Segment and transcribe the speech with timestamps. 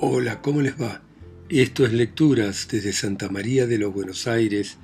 [0.00, 1.02] Hola, ¿cómo les va?
[1.48, 4.76] Esto es Lecturas desde Santa María de los Buenos Aires,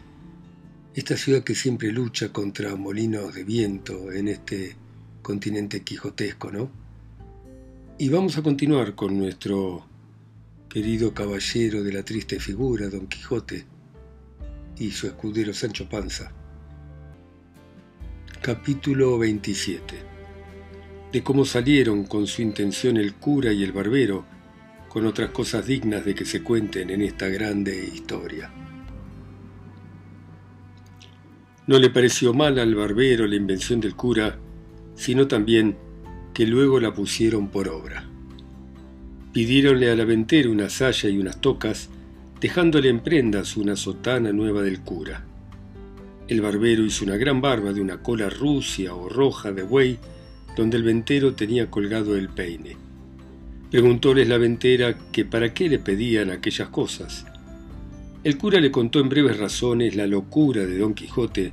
[0.92, 4.74] esta ciudad que siempre lucha contra molinos de viento en este
[5.22, 6.68] continente quijotesco, ¿no?
[7.96, 9.86] Y vamos a continuar con nuestro
[10.68, 13.64] querido caballero de la triste figura, Don Quijote,
[14.80, 16.32] y su escudero Sancho Panza.
[18.42, 19.94] Capítulo 27
[21.12, 24.33] De cómo salieron con su intención el cura y el barbero,
[24.94, 28.52] con otras cosas dignas de que se cuenten en esta grande historia.
[31.66, 34.38] No le pareció mal al barbero la invención del cura,
[34.94, 35.76] sino también
[36.32, 38.08] que luego la pusieron por obra.
[39.32, 41.90] Pidiéronle al aventero una saya y unas tocas,
[42.40, 45.26] dejándole en prendas una sotana nueva del cura.
[46.28, 49.98] El barbero hizo una gran barba de una cola rucia o roja de buey,
[50.56, 52.83] donde el ventero tenía colgado el peine.
[53.74, 57.26] Preguntóles la ventera que para qué le pedían aquellas cosas.
[58.22, 61.52] El cura le contó en breves razones la locura de Don Quijote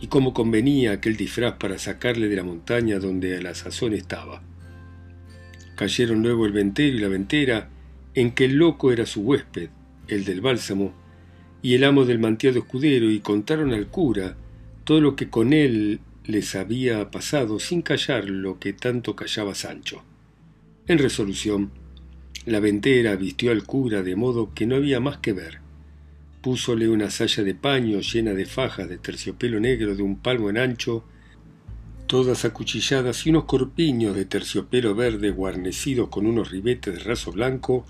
[0.00, 4.42] y cómo convenía aquel disfraz para sacarle de la montaña donde a la sazón estaba.
[5.76, 7.68] Cayeron luego el ventero y la ventera
[8.14, 9.68] en que el loco era su huésped,
[10.08, 10.92] el del bálsamo,
[11.62, 14.34] y el amo del manteado escudero, y contaron al cura
[14.82, 20.02] todo lo que con él les había pasado sin callar lo que tanto callaba Sancho.
[20.88, 21.70] En resolución,
[22.44, 25.60] la ventera vistió al cura de modo que no había más que ver.
[26.40, 30.58] Púsole una saya de paño llena de fajas de terciopelo negro de un palmo en
[30.58, 31.04] ancho,
[32.08, 37.86] todas acuchilladas y unos corpiños de terciopelo verde guarnecidos con unos ribetes de raso blanco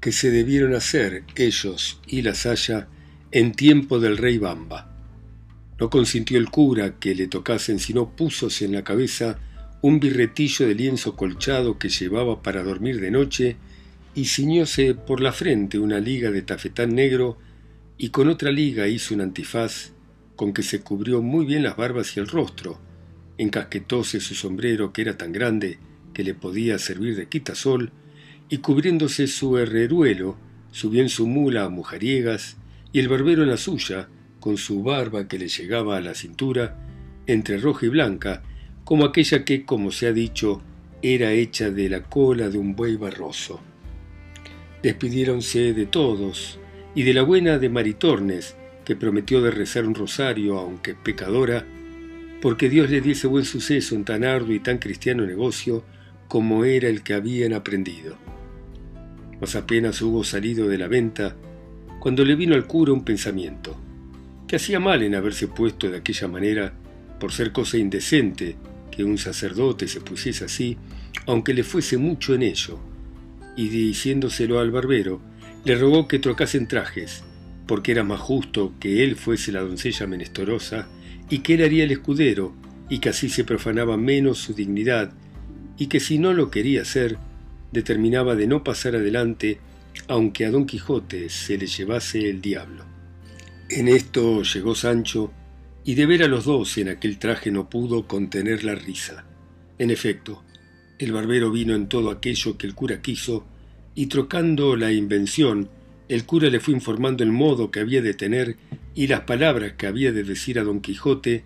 [0.00, 2.86] que se debieron hacer ellos y la saya
[3.32, 4.92] en tiempo del rey Bamba.
[5.80, 9.40] No consintió el cura que le tocasen, sino púsose en la cabeza
[9.86, 13.56] un birretillo de lienzo colchado que llevaba para dormir de noche
[14.16, 17.38] y ciñóse por la frente una liga de tafetán negro
[17.96, 19.92] y con otra liga hizo un antifaz
[20.34, 22.80] con que se cubrió muy bien las barbas y el rostro,
[23.38, 25.78] encasquetóse su sombrero que era tan grande
[26.12, 27.92] que le podía servir de quitasol,
[28.48, 30.36] y cubriéndose su herreruelo,
[30.72, 32.56] subió en su mula a mujariegas,
[32.92, 34.08] y el barbero en la suya,
[34.40, 36.76] con su barba que le llegaba a la cintura,
[37.28, 38.42] entre roja y blanca,
[38.86, 40.62] como aquella que, como se ha dicho,
[41.02, 43.60] era hecha de la cola de un buey barroso.
[44.80, 46.60] Despidiéronse de todos
[46.94, 51.66] y de la buena de Maritornes, que prometió de rezar un rosario, aunque pecadora,
[52.40, 55.82] porque Dios le diese buen suceso en tan arduo y tan cristiano negocio
[56.28, 58.16] como era el que habían aprendido.
[59.40, 61.34] Mas apenas hubo salido de la venta,
[61.98, 63.76] cuando le vino al cura un pensamiento,
[64.46, 66.72] que hacía mal en haberse puesto de aquella manera
[67.18, 68.54] por ser cosa indecente
[68.96, 70.78] que un sacerdote se pusiese así,
[71.26, 72.78] aunque le fuese mucho en ello,
[73.56, 75.20] y diciéndoselo al barbero,
[75.64, 77.22] le rogó que trocasen trajes,
[77.66, 80.88] porque era más justo que él fuese la doncella menestorosa
[81.28, 82.54] y que él haría el escudero,
[82.88, 85.12] y que así se profanaba menos su dignidad,
[85.76, 87.18] y que si no lo quería hacer,
[87.72, 89.58] determinaba de no pasar adelante,
[90.08, 92.84] aunque a don Quijote se le llevase el diablo.
[93.68, 95.32] En esto llegó Sancho,
[95.86, 99.24] y de ver a los dos en aquel traje no pudo contener la risa.
[99.78, 100.42] En efecto,
[100.98, 103.46] el barbero vino en todo aquello que el cura quiso,
[103.94, 105.70] y trocando la invención,
[106.08, 108.56] el cura le fue informando el modo que había de tener
[108.96, 111.44] y las palabras que había de decir a don Quijote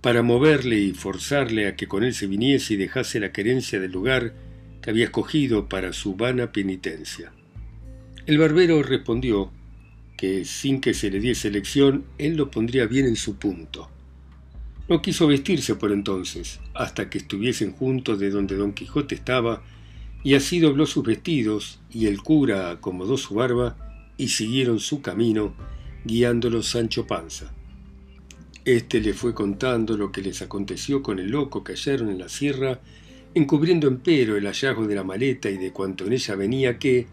[0.00, 3.92] para moverle y forzarle a que con él se viniese y dejase la querencia del
[3.92, 4.34] lugar
[4.82, 7.30] que había escogido para su vana penitencia.
[8.26, 9.52] El barbero respondió
[10.18, 13.88] que sin que se le diese lección, él lo pondría bien en su punto.
[14.88, 19.62] No quiso vestirse por entonces, hasta que estuviesen juntos de donde don Quijote estaba,
[20.24, 23.76] y así dobló sus vestidos, y el cura acomodó su barba,
[24.16, 25.54] y siguieron su camino,
[26.04, 27.54] guiándolo Sancho Panza.
[28.64, 32.28] Este le fue contando lo que les aconteció con el loco que hallaron en la
[32.28, 32.80] sierra,
[33.34, 37.06] encubriendo empero el hallazgo de la maleta y de cuanto en ella venía que,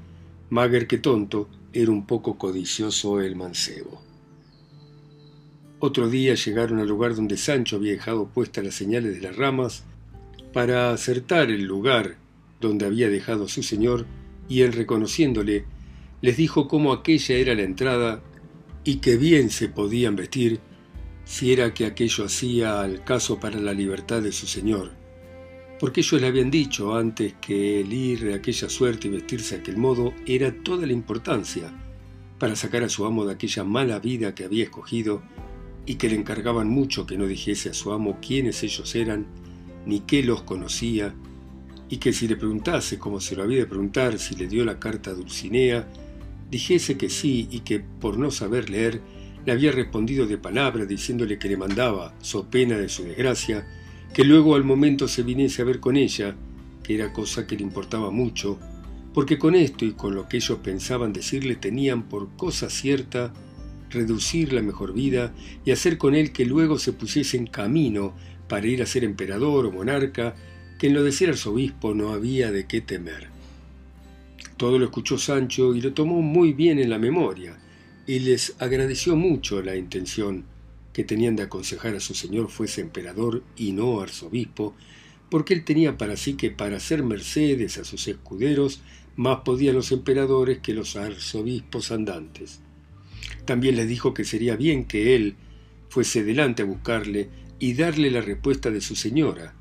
[0.49, 4.01] mager que tonto, era un poco codicioso el mancebo.
[5.79, 9.83] Otro día llegaron al lugar donde Sancho había dejado puestas las señales de las ramas
[10.53, 12.15] para acertar el lugar
[12.61, 14.05] donde había dejado a su señor
[14.47, 15.65] y él reconociéndole
[16.21, 18.23] les dijo cómo aquella era la entrada
[18.85, 20.61] y que bien se podían vestir
[21.25, 24.91] si era que aquello hacía al caso para la libertad de su señor
[25.79, 29.61] porque ellos le habían dicho antes que el ir de aquella suerte y vestirse de
[29.61, 31.71] aquel modo era toda la importancia
[32.39, 35.21] para sacar a su amo de aquella mala vida que había escogido
[35.85, 39.25] y que le encargaban mucho que no dijese a su amo quiénes ellos eran,
[39.85, 41.13] ni qué los conocía,
[41.89, 44.79] y que si le preguntase, como se lo había de preguntar, si le dio la
[44.79, 45.87] carta a Dulcinea,
[46.49, 49.01] dijese que sí y que, por no saber leer,
[49.45, 53.67] le había respondido de palabra diciéndole que le mandaba, so pena de su desgracia,
[54.15, 56.37] que luego al momento se viniese a ver con ella,
[56.83, 58.57] que era cosa que le importaba mucho,
[59.13, 63.33] porque con esto y con lo que ellos pensaban decirle tenían por cosa cierta
[63.89, 65.33] reducir la mejor vida
[65.65, 68.15] y hacer con él que luego se pusiese en camino
[68.47, 70.33] para ir a ser emperador o monarca,
[70.79, 73.27] que en lo de ser arzobispo no había de qué temer.
[74.55, 77.57] Todo lo escuchó Sancho y lo tomó muy bien en la memoria,
[78.07, 80.45] y les agradeció mucho la intención
[80.95, 84.73] que tenían de aconsejar a su señor fuese emperador y no arzobispo,
[85.29, 88.79] porque él tenía para sí que para hacer mercedes a sus escuderos
[89.17, 92.61] más podían los emperadores que los arzobispos andantes.
[93.43, 95.35] También les dijo que sería bien que él
[95.89, 97.27] fuese delante a buscarle
[97.59, 99.53] y darle la respuesta de su señora.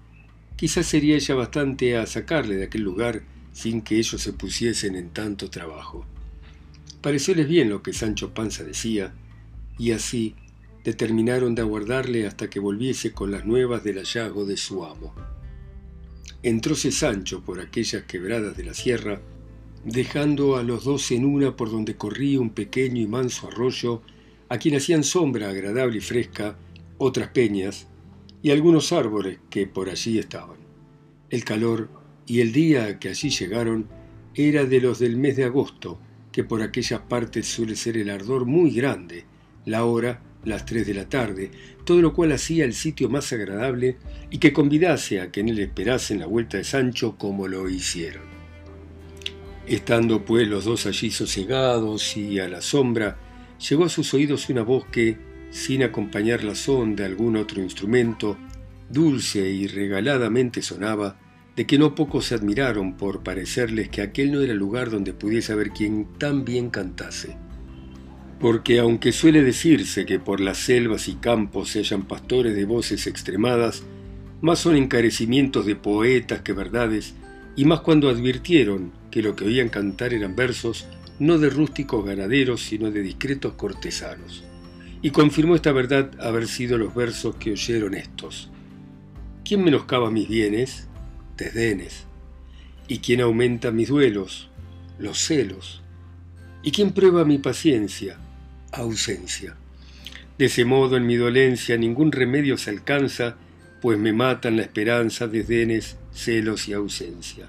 [0.55, 5.11] Quizás sería ella bastante a sacarle de aquel lugar sin que ellos se pusiesen en
[5.11, 6.07] tanto trabajo.
[7.01, 9.13] Parecióles bien lo que Sancho Panza decía,
[9.77, 10.37] y así
[10.85, 15.15] determinaron de aguardarle hasta que volviese con las nuevas del hallazgo de su amo.
[16.43, 19.23] Entróse Sancho por aquellas quebradas de la sierra,
[19.85, 24.03] dejando a los dos en una por donde corría un pequeño y manso arroyo,
[24.51, 26.59] a quien hacían sombra agradable y fresca
[26.99, 27.89] otras peñas
[28.43, 30.59] y algunos árboles que por allí estaban.
[31.31, 31.89] El calor
[32.27, 33.89] y el día que allí llegaron
[34.35, 35.99] era de los del mes de agosto,
[36.31, 39.25] que por aquellas partes suele ser el ardor muy grande,
[39.65, 41.51] la hora las tres de la tarde,
[41.85, 43.97] todo lo cual hacía el sitio más agradable
[44.31, 48.23] y que convidase a que en él esperasen la vuelta de Sancho como lo hicieron.
[49.67, 53.19] Estando pues los dos allí sosegados y a la sombra,
[53.69, 55.17] llegó a sus oídos una voz que,
[55.51, 58.37] sin acompañar la son de algún otro instrumento,
[58.91, 61.19] dulce y regaladamente sonaba,
[61.57, 65.53] de que no pocos se admiraron por parecerles que aquel no era lugar donde pudiese
[65.53, 67.37] haber quien tan bien cantase.
[68.41, 73.07] Porque aunque suele decirse que por las selvas y campos se hallan pastores de voces
[73.07, 73.83] extremadas,
[74.41, 77.15] más son encarecimientos de poetas que verdades,
[77.57, 80.87] y más cuando advirtieron que lo que oían cantar eran versos
[81.19, 84.45] no de rústicos ganaderos, sino de discretos cortesanos.
[85.01, 88.51] Y confirmó esta verdad haber sido los versos que oyeron estos.
[89.45, 90.89] ¿Quién menoscaba mis bienes?
[91.37, 92.05] desdenes.
[92.89, 94.51] ¿Y quién aumenta mis duelos?
[94.99, 95.83] Los celos.
[96.63, 98.19] ¿Y quién prueba mi paciencia?
[98.77, 99.57] Ausencia.
[100.37, 103.37] De ese modo en mi dolencia ningún remedio se alcanza,
[103.81, 107.49] pues me matan la esperanza, desdenes, celos y ausencia.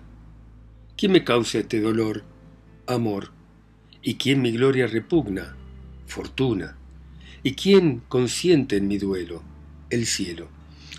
[0.95, 2.23] ¿Quién me causa este dolor?
[2.85, 3.31] Amor.
[4.03, 5.55] ¿Y quién mi gloria repugna?
[6.05, 6.77] Fortuna.
[7.41, 9.41] ¿Y quién consiente en mi duelo?
[9.89, 10.49] El cielo.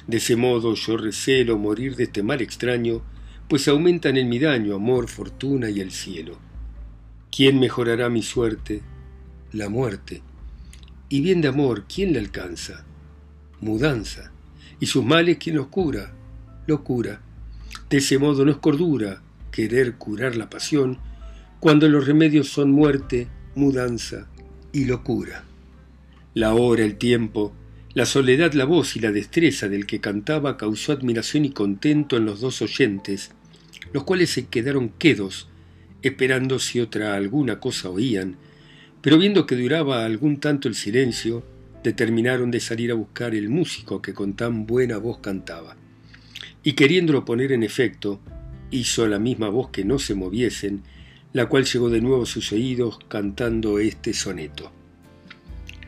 [0.08, 3.02] De ese modo yo recelo morir de este mal extraño,
[3.48, 6.36] pues aumentan en mi daño amor, fortuna y el cielo.
[7.30, 8.82] ¿Quién mejorará mi suerte?
[9.56, 10.20] La muerte.
[11.08, 12.84] Y bien de amor, ¿quién le alcanza?
[13.62, 14.30] Mudanza.
[14.80, 16.12] ¿Y sus males quién los cura?
[16.66, 17.22] Locura.
[17.88, 20.98] De ese modo no es cordura querer curar la pasión,
[21.58, 24.28] cuando los remedios son muerte, mudanza
[24.74, 25.44] y locura.
[26.34, 27.54] La hora, el tiempo,
[27.94, 32.26] la soledad, la voz y la destreza del que cantaba causó admiración y contento en
[32.26, 33.30] los dos oyentes,
[33.94, 35.48] los cuales se quedaron quedos,
[36.02, 38.36] esperando si otra alguna cosa oían,
[39.06, 41.44] pero viendo que duraba algún tanto el silencio,
[41.84, 45.76] determinaron de salir a buscar el músico que con tan buena voz cantaba.
[46.64, 48.20] Y queriéndolo poner en efecto,
[48.72, 50.82] hizo la misma voz que no se moviesen,
[51.32, 54.72] la cual llegó de nuevo a sus oídos cantando este soneto.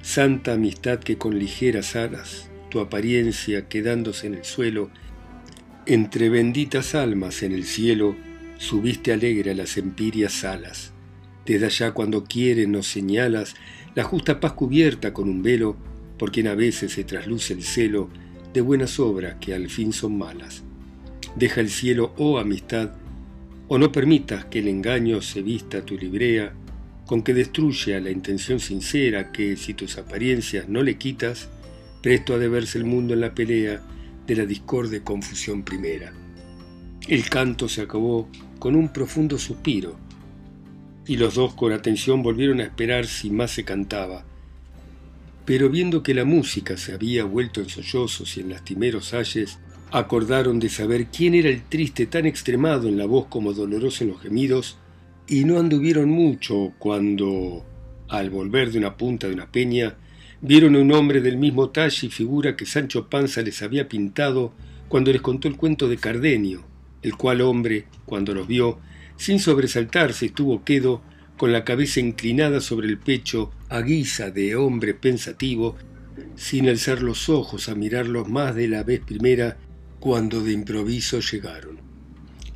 [0.00, 4.90] Santa amistad que con ligeras alas, tu apariencia quedándose en el suelo,
[5.86, 8.14] entre benditas almas en el cielo,
[8.58, 10.92] subiste alegre a las empirias alas.
[11.48, 13.54] Desde allá cuando quieres nos señalas
[13.94, 15.78] la justa paz cubierta con un velo,
[16.18, 18.10] por quien a veces se trasluce el celo
[18.52, 20.62] de buenas obras que al fin son malas.
[21.36, 22.90] Deja el cielo, oh amistad,
[23.66, 26.52] o no permitas que el engaño se vista tu librea,
[27.06, 31.48] con que destruye a la intención sincera que, si tus apariencias no le quitas,
[32.02, 33.80] presto ha de verse el mundo en la pelea
[34.26, 36.12] de la discorde confusión primera.
[37.08, 38.28] El canto se acabó
[38.58, 39.98] con un profundo suspiro,
[41.08, 44.24] y los dos con atención volvieron a esperar si más se cantaba.
[45.46, 49.58] Pero viendo que la música se había vuelto en sollozos y en lastimeros ayes,
[49.90, 54.10] acordaron de saber quién era el triste tan extremado en la voz como doloroso en
[54.10, 54.76] los gemidos,
[55.26, 57.64] y no anduvieron mucho cuando,
[58.08, 59.96] al volver de una punta de una peña,
[60.42, 64.52] vieron a un hombre del mismo talle y figura que Sancho Panza les había pintado
[64.88, 66.64] cuando les contó el cuento de Cardenio,
[67.00, 68.78] el cual hombre, cuando los vio,
[69.18, 71.02] sin sobresaltarse estuvo quedo,
[71.36, 75.76] con la cabeza inclinada sobre el pecho, a guisa de hombre pensativo,
[76.34, 79.58] sin alzar los ojos a mirarlos más de la vez primera,
[80.00, 81.78] cuando de improviso llegaron.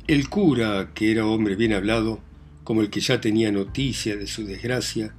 [0.07, 2.21] El cura, que era hombre bien hablado,
[2.63, 5.13] como el que ya tenía noticia de su desgracia,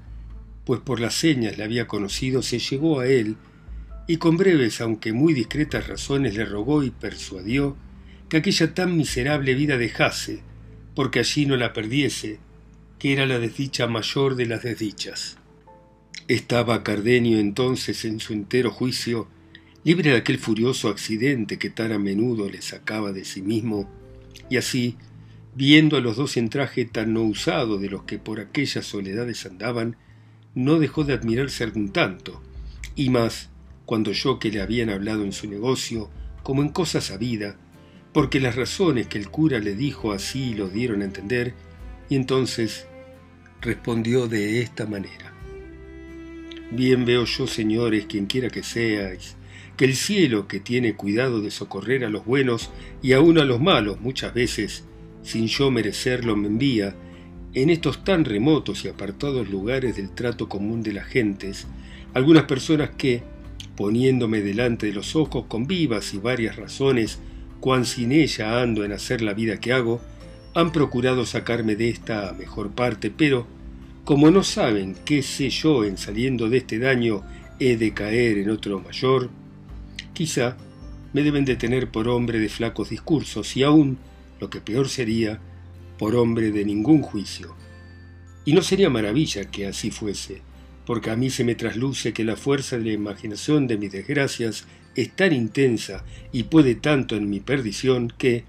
[0.64, 3.36] pues por las señas le había conocido, se llegó a él
[4.06, 7.76] y con breves, aunque muy discretas razones, le rogó y persuadió
[8.28, 10.42] que aquella tan miserable vida dejase,
[10.94, 12.38] porque allí no la perdiese,
[12.98, 15.38] que era la desdicha mayor de las desdichas.
[16.28, 19.28] Estaba Cardenio entonces en su entero juicio,
[19.82, 23.90] libre de aquel furioso accidente que tan a menudo le sacaba de sí mismo,
[24.48, 24.96] y así,
[25.54, 29.44] viendo a los dos en traje tan no usado de los que por aquellas soledades
[29.44, 29.96] andaban,
[30.54, 32.42] no dejó de admirarse algún tanto,
[32.96, 33.50] y más
[33.84, 36.10] cuando yo que le habían hablado en su negocio,
[36.42, 37.58] como en cosa sabida,
[38.14, 41.52] porque las razones que el cura le dijo así lo dieron a entender,
[42.08, 42.86] y entonces
[43.60, 45.34] respondió de esta manera.
[46.70, 49.34] Bien veo yo, señores, quien quiera que seáis,
[49.76, 52.70] que el cielo, que tiene cuidado de socorrer a los buenos
[53.02, 54.84] y aun a los malos muchas veces,
[55.24, 56.94] sin yo merecerlo, me envía,
[57.52, 61.66] en estos tan remotos y apartados lugares del trato común de las gentes,
[62.12, 63.24] algunas personas que,
[63.76, 67.18] poniéndome delante de los ojos con vivas y varias razones,
[67.64, 69.98] cuan sin ella ando en hacer la vida que hago,
[70.52, 73.46] han procurado sacarme de esta mejor parte, pero
[74.04, 77.22] como no saben qué sé yo en saliendo de este daño
[77.58, 79.30] he de caer en otro mayor,
[80.12, 80.58] quizá
[81.14, 83.96] me deben de tener por hombre de flacos discursos y aún,
[84.40, 85.40] lo que peor sería,
[85.98, 87.56] por hombre de ningún juicio.
[88.44, 90.42] Y no sería maravilla que así fuese,
[90.84, 94.66] porque a mí se me trasluce que la fuerza de la imaginación de mis desgracias
[94.94, 98.44] es tan intensa y puede tanto en mi perdición que,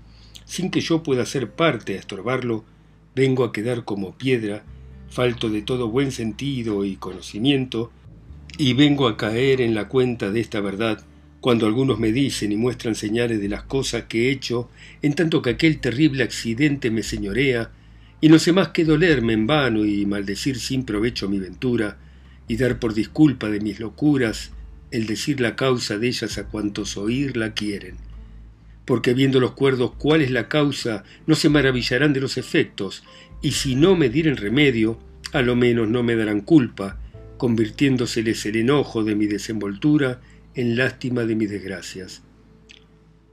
[0.45, 2.63] sin que yo pueda ser parte a estorbarlo,
[3.15, 4.63] vengo a quedar como piedra,
[5.09, 7.91] falto de todo buen sentido y conocimiento,
[8.57, 11.03] y vengo a caer en la cuenta de esta verdad
[11.45, 14.67] cuando algunos me dicen y muestran señales de las cosas que he hecho,
[15.03, 17.69] en tanto que aquel terrible accidente me señorea,
[18.19, 21.99] y no sé más que dolerme en vano y maldecir sin provecho mi ventura,
[22.47, 24.54] y dar por disculpa de mis locuras
[24.95, 27.95] el decir la causa de ellas a cuantos oírla quieren.
[28.85, 33.03] Porque viendo los cuerdos cuál es la causa, no se maravillarán de los efectos,
[33.41, 34.99] y si no me dieren remedio,
[35.33, 36.99] a lo menos no me darán culpa,
[37.37, 40.21] convirtiéndoseles el enojo de mi desenvoltura
[40.53, 42.21] en lástima de mis desgracias.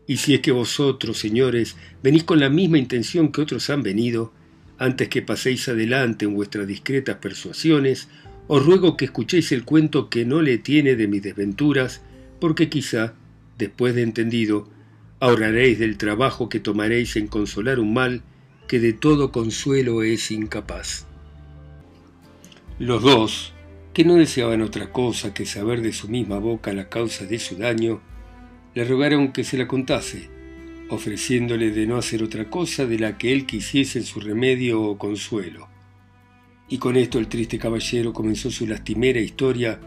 [0.07, 4.33] Y si es que vosotros, señores, venís con la misma intención que otros han venido,
[4.79, 8.09] antes que paséis adelante en vuestras discretas persuasiones,
[8.49, 12.03] os ruego que escuchéis el cuento que no le tiene de mis desventuras,
[12.41, 13.15] porque quizá,
[13.59, 14.69] después de entendido,
[15.21, 18.23] ahorraréis del trabajo que tomaréis en consolar un mal
[18.67, 21.07] que de todo consuelo es incapaz.
[22.79, 23.53] Los dos,
[23.93, 27.57] que no deseaban otra cosa que saber de su misma boca la causa de su
[27.57, 28.01] daño,
[28.75, 30.29] le rogaron que se la contase,
[30.89, 34.99] ofreciéndole de no hacer otra cosa de la que él quisiese en su remedio o
[34.99, 35.69] consuelo.
[36.73, 39.79] Y con esto el triste caballero comenzó su lastimera historia,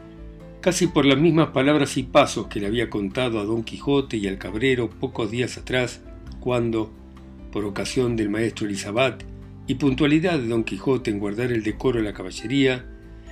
[0.61, 4.27] casi por las mismas palabras y pasos que le había contado a don Quijote y
[4.27, 6.01] al cabrero pocos días atrás,
[6.39, 6.93] cuando,
[7.51, 9.23] por ocasión del maestro Elisabat
[9.65, 12.85] y puntualidad de don Quijote en guardar el decoro de la caballería,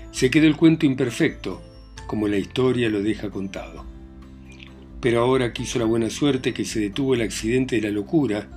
[0.09, 1.61] se quedó el cuento imperfecto,
[2.07, 3.85] como la historia lo deja contado.
[4.99, 8.49] Pero ahora quiso la buena suerte que se detuvo el accidente de la locura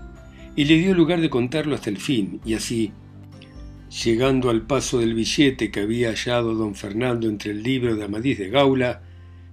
[0.56, 2.92] y le dio lugar de contarlo hasta el fin, y así,
[3.90, 8.38] Llegando al paso del billete que había hallado don Fernando entre el libro de Amadís
[8.38, 9.02] de Gaula,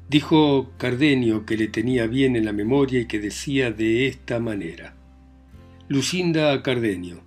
[0.10, 4.96] dijo Cardenio que le tenía bien en la memoria y que decía de esta manera.
[5.88, 7.22] Lucinda a Cardenio.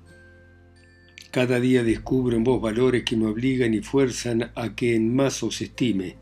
[1.30, 5.42] Cada día descubro en vos valores que me obligan y fuerzan a que en más
[5.42, 6.16] os estime,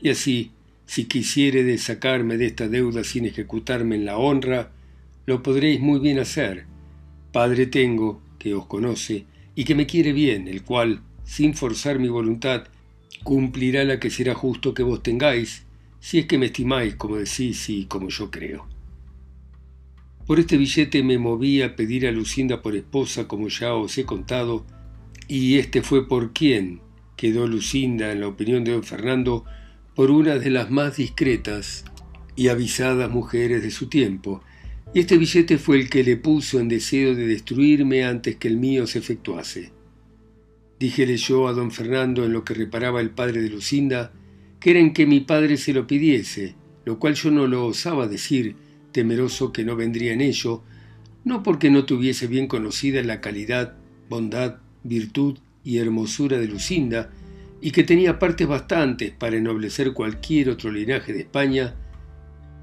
[0.00, 0.50] y así,
[0.84, 4.72] si quisiere sacarme de esta deuda sin ejecutarme en la honra,
[5.24, 6.66] lo podréis muy bien hacer.
[7.32, 9.24] Padre tengo, que os conoce,
[9.56, 12.68] y que me quiere bien, el cual, sin forzar mi voluntad,
[13.24, 15.64] cumplirá la que será justo que vos tengáis,
[15.98, 18.68] si es que me estimáis como decís y como yo creo.
[20.26, 24.04] Por este billete me moví a pedir a Lucinda por esposa, como ya os he
[24.04, 24.66] contado,
[25.26, 26.80] y este fue por quien
[27.16, 29.44] quedó Lucinda, en la opinión de don Fernando,
[29.94, 31.84] por una de las más discretas
[32.36, 34.42] y avisadas mujeres de su tiempo,
[34.96, 38.56] y este billete fue el que le puso en deseo de destruirme antes que el
[38.56, 39.70] mío se efectuase.
[40.80, 44.14] Díjele yo a don Fernando en lo que reparaba el padre de Lucinda,
[44.58, 46.54] que era en que mi padre se lo pidiese,
[46.86, 48.56] lo cual yo no lo osaba decir,
[48.90, 50.62] temeroso que no vendría en ello,
[51.24, 53.76] no porque no tuviese bien conocida la calidad,
[54.08, 57.10] bondad, virtud y hermosura de Lucinda,
[57.60, 61.74] y que tenía partes bastantes para ennoblecer cualquier otro linaje de España,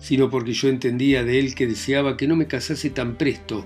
[0.03, 3.65] sino porque yo entendía de él que deseaba que no me casase tan presto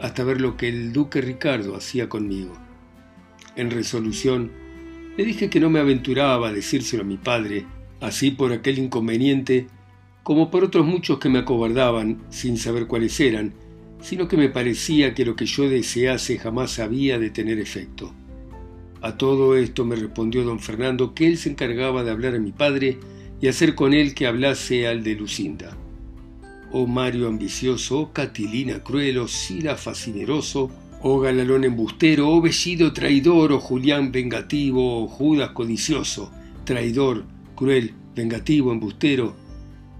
[0.00, 2.52] hasta ver lo que el duque Ricardo hacía conmigo.
[3.54, 4.50] En resolución,
[5.16, 7.64] le dije que no me aventuraba a decírselo a mi padre,
[8.00, 9.68] así por aquel inconveniente,
[10.24, 13.54] como por otros muchos que me acobardaban sin saber cuáles eran,
[14.00, 18.12] sino que me parecía que lo que yo desease jamás había de tener efecto.
[19.00, 22.50] A todo esto me respondió don Fernando que él se encargaba de hablar a mi
[22.50, 22.98] padre
[23.40, 25.76] y hacer con él que hablase al de Lucinda.
[26.72, 30.70] Oh Mario ambicioso, oh Catilina cruel, oh Sila fascineroso,
[31.02, 36.30] oh Galalón embustero, oh Bellido traidor, oh Julián vengativo, oh Judas codicioso,
[36.64, 39.34] traidor, cruel, vengativo, embustero.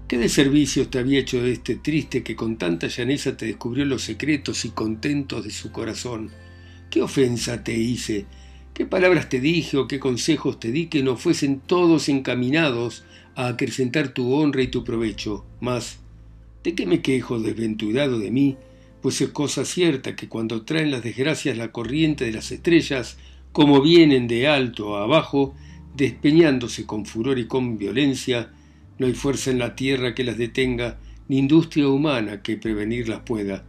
[0.07, 4.01] ¿Qué de servicios te había hecho este triste que con tanta llaneza te descubrió los
[4.01, 6.31] secretos y contentos de su corazón?
[6.89, 8.25] ¿Qué ofensa te hice?
[8.79, 13.03] ¿Qué palabras te dije o qué consejos te di que no fuesen todos encaminados
[13.35, 15.45] a acrecentar tu honra y tu provecho?
[15.59, 15.99] Mas,
[16.63, 18.57] ¿de qué me quejo desventurado de mí?
[19.01, 23.17] pues es cosa cierta que cuando traen las desgracias la corriente de las estrellas,
[23.51, 25.53] como vienen de alto a abajo,
[25.93, 28.53] despeñándose con furor y con violencia,
[28.97, 33.65] no hay fuerza en la tierra que las detenga, ni industria humana que prevenirlas pueda.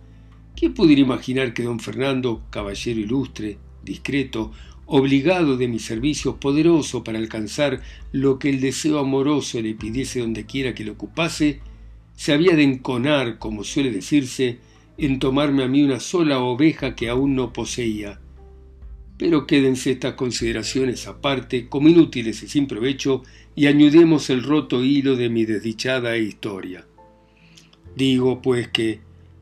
[0.55, 4.53] ¿Quién pudiera imaginar que don Fernando, caballero ilustre, discreto,
[4.93, 7.81] obligado de mis servicios, poderoso para alcanzar
[8.11, 11.61] lo que el deseo amoroso le pidiese donde quiera que le ocupase,
[12.17, 14.59] se había de enconar, como suele decirse,
[14.99, 18.21] en tomarme a mí una sola oveja que aún no poseía.
[19.17, 23.23] Pero quédense estas consideraciones aparte, como inútiles y sin provecho,
[23.55, 26.85] y añudemos el roto hilo de mi desdichada historia.
[27.95, 28.99] Digo, pues, que,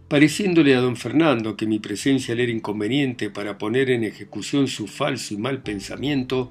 [0.09, 4.87] pareciéndole a don Fernando que mi presencia le era inconveniente para poner en ejecución su
[4.87, 6.51] falso y mal pensamiento,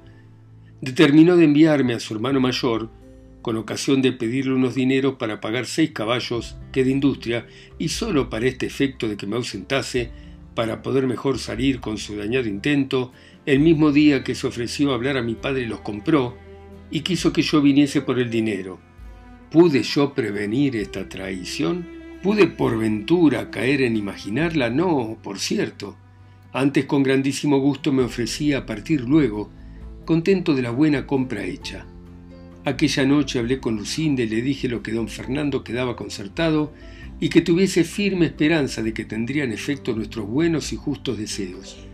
[0.80, 2.90] determinó de enviarme a su hermano mayor,
[3.42, 7.46] con ocasión de pedirle unos dineros para pagar seis caballos que de industria
[7.78, 10.10] y solo para este efecto de que me ausentase
[10.54, 13.12] para poder mejor salir con su dañado intento,
[13.46, 16.36] el mismo día que se ofreció a hablar a mi padre los compró
[16.90, 18.78] y quiso que yo viniese por el dinero.
[19.50, 21.97] ¿Pude yo prevenir esta traición?
[22.22, 24.70] ¿Pude por ventura caer en imaginarla?
[24.70, 25.96] No, por cierto.
[26.52, 29.50] Antes con grandísimo gusto me ofrecía a partir luego,
[30.04, 31.86] contento de la buena compra hecha.
[32.64, 36.72] Aquella noche hablé con Lucinda y le dije lo que don Fernando quedaba concertado
[37.20, 41.86] y que tuviese firme esperanza de que tendrían efecto nuestros buenos y justos deseos.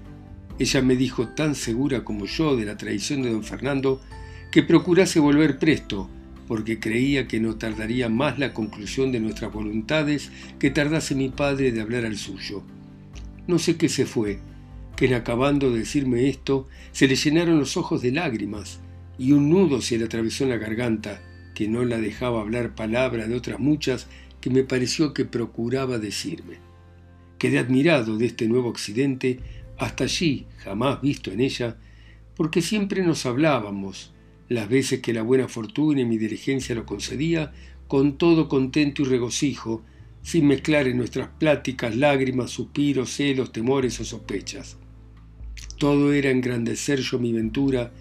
[0.58, 4.00] Ella me dijo tan segura como yo de la traición de don Fernando
[4.50, 6.08] que procurase volver presto,
[6.46, 11.72] porque creía que no tardaría más la conclusión de nuestras voluntades que tardase mi padre
[11.72, 12.62] de hablar al suyo.
[13.46, 14.38] No sé qué se fue,
[14.96, 18.80] que en acabando de decirme esto se le llenaron los ojos de lágrimas,
[19.18, 21.22] y un nudo se le atravesó en la garganta,
[21.54, 24.08] que no la dejaba hablar palabra de otras muchas
[24.40, 26.58] que me pareció que procuraba decirme.
[27.38, 29.40] Quedé admirado de este nuevo accidente,
[29.78, 31.76] hasta allí jamás visto en ella,
[32.36, 34.12] porque siempre nos hablábamos,
[34.48, 37.52] las veces que la buena fortuna y mi diligencia lo concedía,
[37.88, 39.82] con todo contento y regocijo,
[40.22, 44.78] sin mezclar en nuestras pláticas lágrimas, suspiros, celos, temores o sospechas.
[45.78, 47.92] Todo era engrandecer yo mi ventura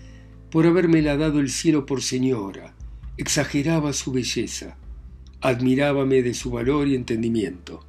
[0.50, 2.76] por habérmela dado el cielo por señora,
[3.18, 4.78] exageraba su belleza,
[5.42, 7.84] admirábame de su valor y entendimiento.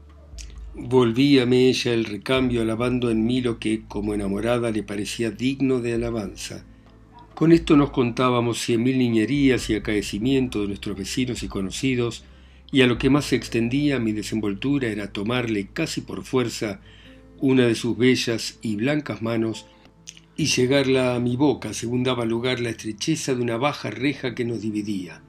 [0.74, 5.94] Volvíame ella el recambio alabando en mí lo que, como enamorada, le parecía digno de
[5.94, 6.64] alabanza.
[7.34, 12.24] Con esto nos contábamos cien mil niñerías y acaecimientos de nuestros vecinos y conocidos,
[12.70, 16.80] y a lo que más se extendía mi desenvoltura era tomarle casi por fuerza
[17.40, 19.66] una de sus bellas y blancas manos
[20.36, 24.44] y llegarla a mi boca según daba lugar la estrecheza de una baja reja que
[24.44, 25.20] nos dividía.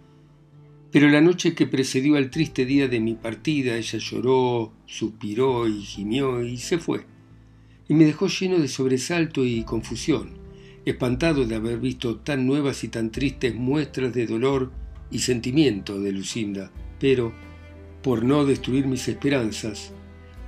[0.92, 5.82] Pero la noche que precedió al triste día de mi partida, ella lloró, suspiró y
[5.82, 7.06] gimió y se fue,
[7.90, 10.45] y me dejó lleno de sobresalto y confusión,
[10.86, 14.72] espantado de haber visto tan nuevas y tan tristes muestras de dolor
[15.12, 17.34] y sentimiento de Lucinda, pero,
[18.04, 19.92] por no destruir mis esperanzas,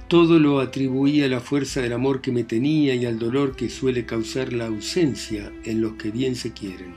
[0.07, 3.69] todo lo atribuía a la fuerza del amor que me tenía y al dolor que
[3.69, 6.93] suele causar la ausencia en los que bien se quieren.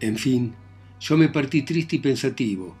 [0.00, 0.54] En fin,
[1.00, 2.76] yo me partí triste y pensativo,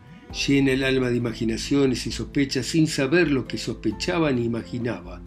[0.46, 5.20] llena el alma de imaginaciones y sospechas sin saber lo que sospechaba ni imaginaba.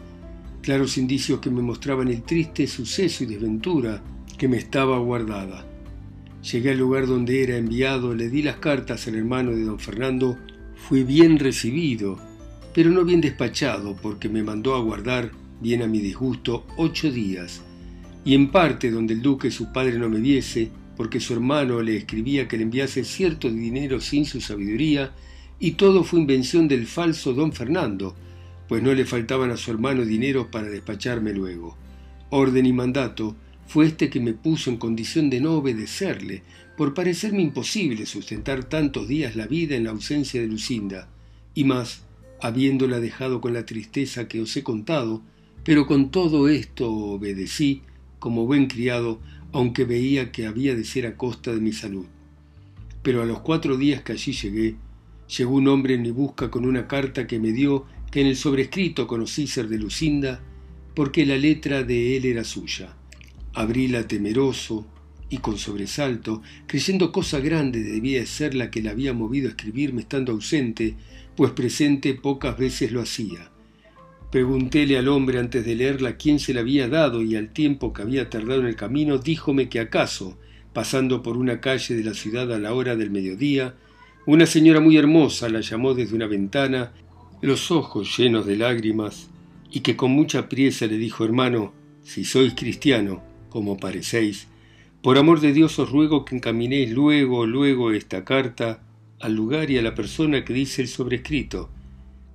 [0.61, 4.01] Claros indicios que me mostraban el triste suceso y desventura
[4.39, 5.67] que me estaba guardada.
[6.51, 10.39] Llegué al lugar donde era enviado, le di las cartas al hermano de don Fernando,
[10.75, 12.17] fui bien recibido
[12.73, 17.61] pero no bien despachado porque me mandó a guardar bien a mi disgusto, ocho días,
[18.23, 21.97] y en parte donde el duque su padre no me viese, porque su hermano le
[21.97, 25.11] escribía que le enviase cierto dinero sin su sabiduría,
[25.59, 28.15] y todo fue invención del falso don Fernando,
[28.67, 31.75] pues no le faltaban a su hermano dinero para despacharme luego.
[32.29, 33.35] Orden y mandato
[33.69, 36.41] fue este que me puso en condición de no obedecerle,
[36.75, 41.07] por parecerme imposible sustentar tantos días la vida en la ausencia de Lucinda,
[41.53, 42.01] y más,
[42.41, 45.21] habiéndola dejado con la tristeza que os he contado,
[45.63, 47.83] pero con todo esto obedecí
[48.17, 49.19] como buen criado,
[49.51, 52.07] aunque veía que había de ser a costa de mi salud.
[53.03, 54.77] Pero a los cuatro días que allí llegué,
[55.37, 58.35] llegó un hombre en mi busca con una carta que me dio que en el
[58.35, 60.41] sobrescrito conocí ser de Lucinda,
[60.95, 62.95] porque la letra de él era suya.
[63.53, 64.85] Abríla temeroso
[65.29, 70.01] y con sobresalto, creyendo cosa grande debía ser la que la había movido a escribirme
[70.01, 70.95] estando ausente,
[71.35, 73.51] pues presente pocas veces lo hacía.
[74.31, 78.01] Preguntéle al hombre antes de leerla quién se la había dado y al tiempo que
[78.01, 80.37] había tardado en el camino, díjome que acaso,
[80.73, 83.75] pasando por una calle de la ciudad a la hora del mediodía,
[84.25, 86.91] una señora muy hermosa la llamó desde una ventana,
[87.41, 89.29] los ojos llenos de lágrimas,
[89.71, 94.47] y que con mucha priesa le dijo, hermano, si sois cristiano, como parecéis,
[95.01, 98.81] por amor de Dios os ruego que encaminéis luego, luego esta carta
[99.19, 101.69] al lugar y a la persona que dice el sobrescrito,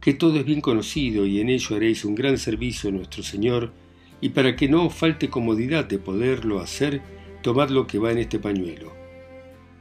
[0.00, 3.72] que todo es bien conocido y en ello haréis un gran servicio a nuestro Señor,
[4.20, 7.03] y para que no os falte comodidad de poderlo hacer,
[7.42, 8.92] tomad lo que va en este pañuelo.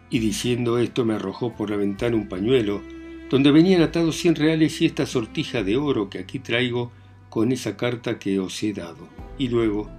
[0.09, 2.81] Y diciendo esto me arrojó por la ventana un pañuelo,
[3.29, 6.91] donde venían atados cien reales y esta sortija de oro que aquí traigo
[7.29, 9.09] con esa carta que os he dado.
[9.37, 9.89] Y luego,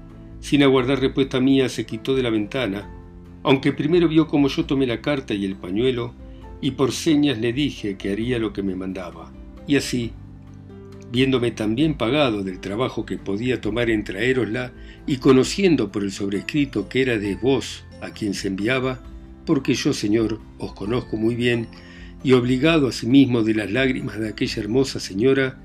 [0.45, 2.87] sin aguardar respuesta mía, se quitó de la ventana,
[3.43, 6.13] aunque primero vio como yo tomé la carta y el pañuelo,
[6.61, 9.33] y por señas le dije que haría lo que me mandaba.
[9.67, 10.13] Y así,
[11.11, 14.73] viéndome tan bien pagado del trabajo que podía tomar en traerosla
[15.07, 19.01] y conociendo por el sobrescrito que era de vos a quien se enviaba,
[19.47, 21.69] porque yo, Señor, os conozco muy bien,
[22.23, 25.59] y obligado asimismo de las lágrimas de aquella hermosa señora,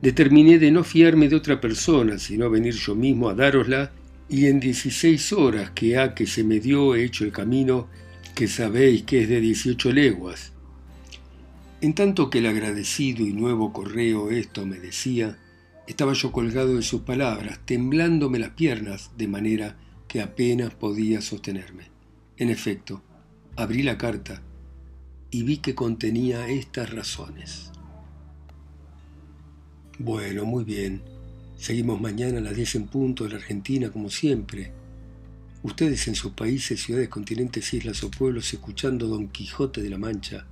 [0.00, 3.90] determiné de no fiarme de otra persona, sino venir yo mismo a dárosla,
[4.32, 7.88] y en dieciséis horas que ha que se me dio he hecho el camino,
[8.34, 10.52] que sabéis que es de dieciocho leguas,
[11.82, 15.38] en tanto que el agradecido y nuevo correo esto me decía,
[15.86, 19.76] estaba yo colgado de sus palabras, temblándome las piernas, de manera
[20.08, 21.88] que apenas podía sostenerme.
[22.38, 23.02] En efecto,
[23.56, 24.40] abrí la carta
[25.30, 27.70] y vi que contenía estas razones.
[29.98, 31.11] Bueno, muy bien.
[31.62, 34.72] Seguimos mañana a las 10 en punto de la Argentina, como siempre.
[35.62, 40.44] Ustedes en sus países, ciudades, continentes, islas o pueblos, escuchando Don Quijote de la Mancha,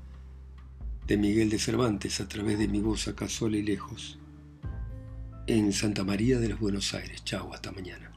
[1.09, 4.21] de Miguel de Cervantes a través de mi voz acá sola y lejos,
[5.49, 7.25] en Santa María de los Buenos Aires.
[7.25, 8.10] Chau, hasta mañana.